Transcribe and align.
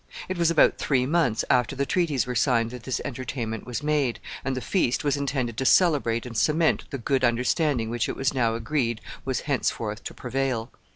It 0.27 0.35
was 0.35 0.49
about 0.49 0.79
three 0.79 1.05
months 1.05 1.45
after 1.47 1.75
the 1.75 1.85
treaties 1.85 2.25
were 2.25 2.33
signed 2.33 2.71
that 2.71 2.81
this 2.81 2.99
entertainment 3.05 3.67
was 3.67 3.83
made, 3.83 4.19
and 4.43 4.57
the 4.57 4.59
feast 4.59 5.03
was 5.03 5.15
intended 5.15 5.57
to 5.57 5.63
celebrate 5.65 6.25
and 6.25 6.35
cement 6.35 6.85
the 6.89 6.97
good 6.97 7.23
understanding 7.23 7.91
which 7.91 8.09
it 8.09 8.15
was 8.15 8.33
now 8.33 8.55
agreed 8.55 8.99
was 9.25 9.41
henceforth 9.41 10.03
to 10.05 10.15
prevail. 10.15 10.71